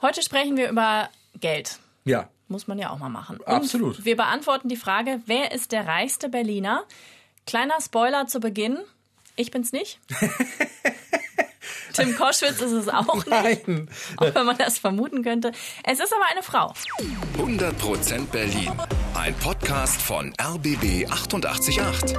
[0.00, 1.08] Heute sprechen wir über
[1.40, 1.78] Geld.
[2.04, 2.28] Ja.
[2.46, 3.38] Muss man ja auch mal machen.
[3.38, 4.04] Und Absolut.
[4.04, 6.84] Wir beantworten die Frage, wer ist der reichste Berliner?
[7.46, 8.78] Kleiner Spoiler zu Beginn.
[9.36, 9.98] Ich bin's nicht.
[11.94, 13.26] Tim Koschwitz ist es auch nicht.
[13.26, 13.90] Nein.
[14.18, 15.50] Auch wenn man das vermuten könnte.
[15.82, 16.72] Es ist aber eine Frau.
[17.36, 18.70] 100% Berlin.
[19.14, 22.16] Ein Podcast von RBB 888.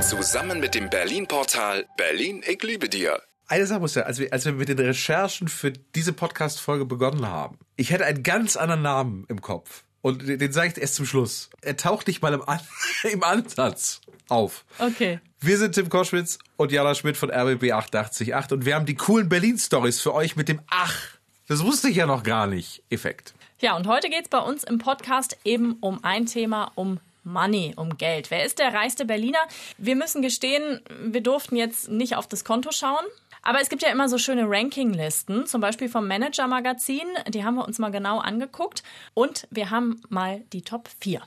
[0.00, 3.20] Zusammen mit dem Berlin-Portal Berlin, ich liebe dir.
[3.50, 7.26] Eine Sache muss ja, als wir, als wir mit den Recherchen für diese Podcast-Folge begonnen
[7.26, 9.84] haben, ich hätte einen ganz anderen Namen im Kopf.
[10.02, 11.48] Und den, den sage ich erst zum Schluss.
[11.62, 12.60] Er taucht nicht mal im, An
[13.10, 14.66] im Ansatz auf.
[14.78, 15.20] Okay.
[15.40, 19.30] Wir sind Tim Koschwitz und Jana Schmidt von RBB 888 und wir haben die coolen
[19.30, 20.94] Berlin-Stories für euch mit dem Ach,
[21.46, 23.32] das wusste ich ja noch gar nicht, Effekt.
[23.60, 27.96] Ja, und heute geht's bei uns im Podcast eben um ein Thema, um Money, um
[27.96, 28.30] Geld.
[28.30, 29.38] Wer ist der reichste Berliner?
[29.76, 33.04] Wir müssen gestehen, wir durften jetzt nicht auf das Konto schauen.
[33.42, 37.06] Aber es gibt ja immer so schöne Rankinglisten, zum Beispiel vom Manager Magazin.
[37.28, 38.82] Die haben wir uns mal genau angeguckt.
[39.14, 41.22] Und wir haben mal die Top 4.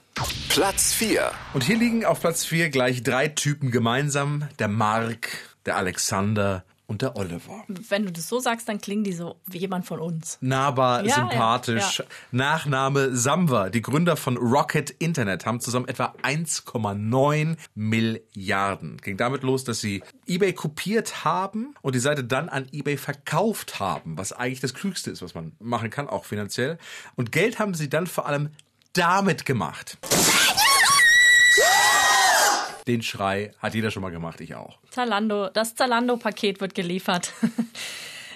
[0.49, 1.31] Platz 4.
[1.53, 4.47] Und hier liegen auf Platz 4 gleich drei Typen gemeinsam.
[4.59, 5.29] Der Mark,
[5.65, 7.63] der Alexander und der Oliver.
[7.67, 10.37] Wenn du das so sagst, dann klingen die so wie jemand von uns.
[10.41, 11.99] Nahbar, Ja, sympathisch.
[11.99, 13.69] ja, Nachname Samwer.
[13.69, 18.97] Die Gründer von Rocket Internet haben zusammen etwa 1,9 Milliarden.
[18.97, 23.79] Ging damit los, dass sie eBay kopiert haben und die Seite dann an eBay verkauft
[23.79, 26.77] haben, was eigentlich das Klügste ist, was man machen kann, auch finanziell.
[27.15, 28.49] Und Geld haben sie dann vor allem
[28.91, 29.97] damit gemacht.
[32.91, 34.77] Den Schrei hat jeder schon mal gemacht, ich auch.
[34.89, 37.31] Zalando, das Zalando-Paket wird geliefert.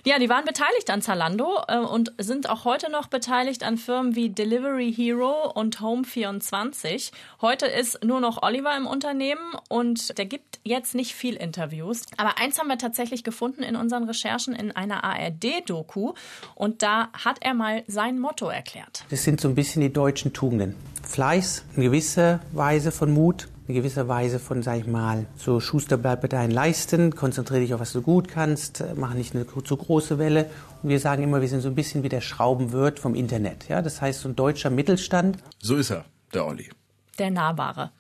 [0.08, 4.16] Ja, die waren beteiligt an Zalando äh, und sind auch heute noch beteiligt an Firmen
[4.16, 7.12] wie Delivery Hero und Home24.
[7.42, 12.04] Heute ist nur noch Oliver im Unternehmen und der gibt jetzt nicht viel Interviews.
[12.18, 16.14] Aber eins haben wir tatsächlich gefunden in unseren Recherchen in einer ARD-Doku
[16.54, 19.06] und da hat er mal sein Motto erklärt.
[19.10, 20.76] Das sind so ein bisschen die deutschen Tugenden.
[21.02, 25.98] Fleiß, eine gewisse Weise von Mut, eine gewisse Weise von, sag ich mal, so Schuster
[25.98, 29.76] bleib bei deinen Leisten, konzentriere dich auf was du gut kannst, mach nicht eine zu
[29.76, 30.50] große Welle.
[30.84, 33.68] Und wir sagen immer, wir sind so ein bisschen wie der Schraubenwirt vom Internet.
[33.68, 35.38] Ja, das heißt, so ein deutscher Mittelstand.
[35.60, 36.70] So ist er, der Olli.
[37.18, 37.92] Der Nahbare.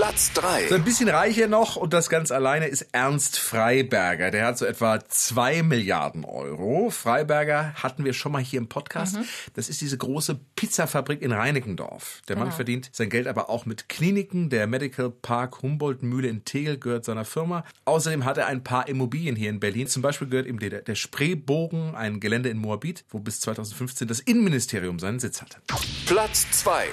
[0.00, 0.68] Platz 3.
[0.68, 4.30] So ein bisschen reicher noch und das ganz alleine ist Ernst Freiberger.
[4.30, 6.88] Der hat so etwa zwei Milliarden Euro.
[6.88, 9.18] Freiberger hatten wir schon mal hier im Podcast.
[9.52, 12.22] Das ist diese große Pizzafabrik in Reinickendorf.
[12.28, 12.56] Der Mann Genau.
[12.56, 14.48] verdient sein Geld aber auch mit Kliniken.
[14.48, 17.62] Der Medical Park Humboldt Mühle in Tegel gehört seiner Firma.
[17.84, 19.86] Außerdem hat er ein paar Immobilien hier in Berlin.
[19.86, 24.20] Zum Beispiel gehört ihm der, der Spreebogen, ein Gelände in Moabit, wo bis 2015 das
[24.20, 25.58] Innenministerium seinen Sitz hatte.
[26.06, 26.86] Platz 2.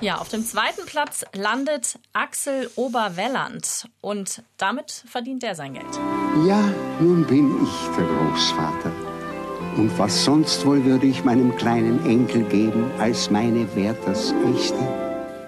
[0.00, 5.94] Ja, auf dem zweiten Platz landet Axel Oberwelland und damit verdient er sein Geld.
[6.46, 6.60] Ja,
[7.00, 8.92] nun bin ich der Großvater.
[9.76, 15.01] Und was sonst wohl würde ich meinem kleinen Enkel geben als meine Werthers echte?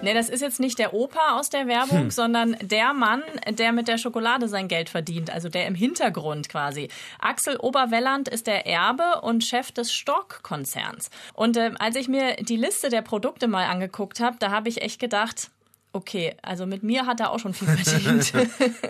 [0.05, 3.87] Nee, das ist jetzt nicht der Opa aus der Werbung, sondern der Mann, der mit
[3.87, 6.89] der Schokolade sein Geld verdient, also der im Hintergrund quasi.
[7.17, 11.09] Axel Oberwelland ist der Erbe und Chef des Stork-Konzerns.
[11.33, 14.83] Und ähm, als ich mir die Liste der Produkte mal angeguckt habe, da habe ich
[14.83, 15.49] echt gedacht,
[15.91, 18.31] okay, also mit mir hat er auch schon viel verdient.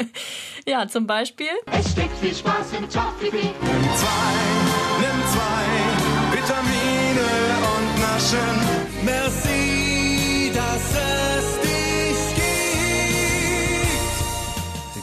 [0.68, 3.53] ja, zum Beispiel Es steckt viel Spaß im Toffifee.
[3.62, 4.36] Nimm zwei,
[5.00, 6.06] nimm zwei
[6.36, 7.28] Vitamine
[7.74, 8.86] und Naschen.
[9.06, 9.75] Merci,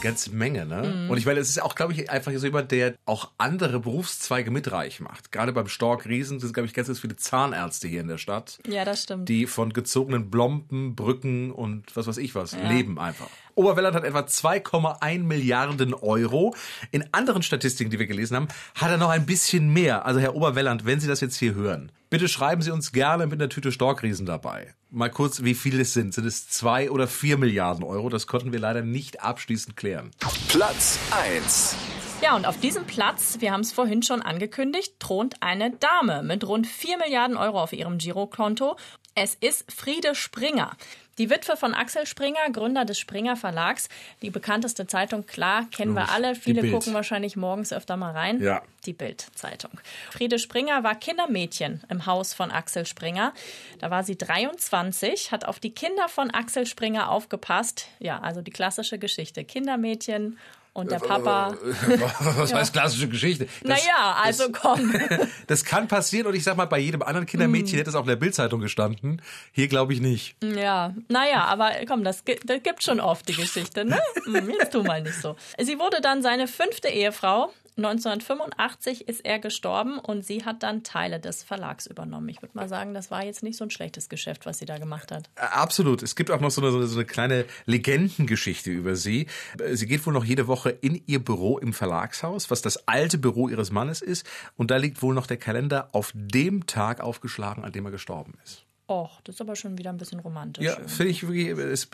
[0.03, 0.83] ganze Menge, ne?
[1.05, 1.09] Mhm.
[1.09, 4.51] Und ich meine, es ist auch, glaube ich, einfach so jemand, der auch andere Berufszweige
[4.51, 5.31] mitreich macht.
[5.31, 8.59] Gerade beim Stork Riesen sind, glaube ich, ganz, ganz viele Zahnärzte hier in der Stadt,
[8.67, 9.29] Ja, das stimmt.
[9.29, 13.29] die von gezogenen Blompen, Brücken und was weiß ich was leben einfach.
[13.55, 16.53] Oberwelland hat etwa 2,1 Milliarden Euro.
[16.91, 20.05] In anderen Statistiken, die wir gelesen haben, hat er noch ein bisschen mehr.
[20.05, 23.39] Also Herr Oberwelland, wenn Sie das jetzt hier hören, bitte schreiben Sie uns gerne mit
[23.39, 24.73] einer Tüte Storkriesen dabei.
[24.95, 26.13] Mal kurz, wie viel es sind.
[26.13, 28.09] Sind es zwei oder vier Milliarden Euro?
[28.09, 30.11] Das konnten wir leider nicht abschließend klären.
[30.49, 31.75] Platz 1.
[32.23, 36.47] Ja, und auf diesem Platz, wir haben es vorhin schon angekündigt, thront eine Dame mit
[36.47, 38.77] rund 4 Milliarden Euro auf ihrem Girokonto.
[39.13, 40.71] Es ist Friede Springer.
[41.17, 43.89] Die Witwe von Axel Springer, Gründer des Springer Verlags.
[44.21, 46.33] Die bekannteste Zeitung, klar, kennen wir alle.
[46.35, 48.41] Viele gucken wahrscheinlich morgens öfter mal rein.
[48.41, 48.61] Ja.
[48.85, 49.71] Die Bild-Zeitung.
[50.09, 53.33] Friede Springer war Kindermädchen im Haus von Axel Springer.
[53.79, 57.89] Da war sie 23, hat auf die Kinder von Axel Springer aufgepasst.
[57.99, 59.43] Ja, also die klassische Geschichte.
[59.43, 60.37] Kindermädchen
[60.73, 61.55] und der Papa.
[62.19, 63.47] Was heißt klassische Geschichte?
[63.61, 64.93] Das, Naja, also komm.
[65.47, 68.07] das kann passieren und ich sag mal, bei jedem anderen Kindermädchen hätte es auch in
[68.07, 69.21] der Bildzeitung gestanden.
[69.51, 70.35] Hier glaube ich nicht.
[70.43, 73.99] Ja, naja, aber komm, das, das gibt schon oft die Geschichte, ne?
[74.25, 75.35] Hm, Jetzt tu mal nicht so.
[75.59, 77.51] Sie wurde dann seine fünfte Ehefrau.
[77.77, 82.29] 1985 ist er gestorben und sie hat dann Teile des Verlags übernommen.
[82.29, 84.77] Ich würde mal sagen, das war jetzt nicht so ein schlechtes Geschäft, was sie da
[84.77, 85.29] gemacht hat.
[85.35, 86.03] Äh, Absolut.
[86.03, 89.27] Es gibt auch noch so eine, so eine kleine Legendengeschichte über sie.
[89.71, 93.49] Sie geht wohl noch jede Woche in ihr Büro im Verlagshaus, was das alte Büro
[93.49, 94.27] ihres Mannes ist.
[94.55, 98.33] Und da liegt wohl noch der Kalender auf dem Tag aufgeschlagen, an dem er gestorben
[98.43, 98.65] ist.
[98.87, 100.65] Och, das ist aber schon wieder ein bisschen romantisch.
[100.65, 101.89] Ja, finde ich wirklich, ist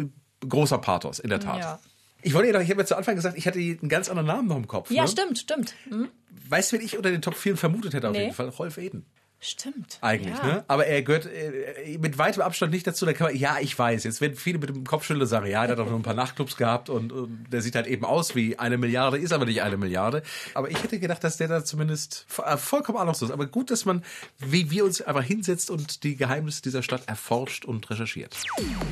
[0.47, 1.59] großer Pathos, in der Tat.
[1.59, 1.79] Ja.
[2.21, 4.27] Ich wollte ja noch, ich habe ja zu Anfang gesagt, ich hatte einen ganz anderen
[4.27, 4.91] Namen noch im Kopf.
[4.91, 5.07] Ja, ne?
[5.07, 5.73] stimmt, stimmt.
[5.89, 6.09] Hm?
[6.49, 8.23] Weißt du, wen ich unter den Top 4 vermutet hätte auf Nee.
[8.23, 8.49] jeden Fall?
[8.49, 9.05] Rolf Eden.
[9.41, 9.99] Stimmt.
[10.01, 10.45] Eigentlich, ja.
[10.45, 10.63] ne?
[10.67, 13.05] Aber er gehört äh, mit weitem Abstand nicht dazu.
[13.05, 14.03] Da kann man, ja, ich weiß.
[14.03, 16.57] Jetzt werden viele mit dem Kopfschütteln sagen, ja, der hat doch nur ein paar Nachtclubs
[16.57, 19.77] gehabt und, und der sieht halt eben aus wie eine Milliarde, ist aber nicht eine
[19.77, 20.23] Milliarde.
[20.55, 23.31] Aber ich hätte gedacht, dass der da zumindest äh, vollkommen anders ist.
[23.31, 24.03] Aber gut, dass man,
[24.39, 28.35] wie wir uns einfach hinsetzt und die Geheimnisse dieser Stadt erforscht und recherchiert.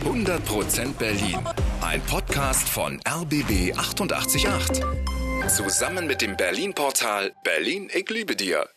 [0.05, 1.39] 100% Berlin.
[1.81, 4.81] Ein Podcast von RBB 888.
[5.49, 8.67] Zusammen mit dem Berlin-Portal Berlin, ich liebe dir.